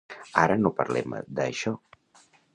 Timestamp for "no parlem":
0.61-1.15